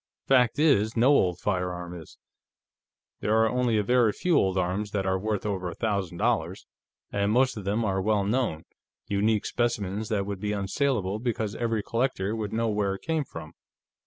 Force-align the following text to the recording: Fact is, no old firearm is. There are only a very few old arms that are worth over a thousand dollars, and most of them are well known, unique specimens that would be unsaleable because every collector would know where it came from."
Fact 0.25 0.57
is, 0.57 0.97
no 0.97 1.09
old 1.09 1.37
firearm 1.37 1.93
is. 1.93 2.17
There 3.19 3.35
are 3.37 3.47
only 3.47 3.77
a 3.77 3.83
very 3.83 4.11
few 4.13 4.35
old 4.35 4.57
arms 4.57 4.89
that 4.93 5.05
are 5.05 5.19
worth 5.19 5.45
over 5.45 5.69
a 5.69 5.75
thousand 5.75 6.17
dollars, 6.17 6.65
and 7.11 7.31
most 7.31 7.55
of 7.55 7.65
them 7.65 7.85
are 7.85 8.01
well 8.01 8.23
known, 8.23 8.63
unique 9.05 9.45
specimens 9.45 10.09
that 10.09 10.25
would 10.25 10.39
be 10.39 10.53
unsaleable 10.53 11.19
because 11.21 11.53
every 11.53 11.83
collector 11.83 12.35
would 12.35 12.51
know 12.51 12.67
where 12.69 12.95
it 12.95 13.03
came 13.03 13.23
from." 13.25 13.53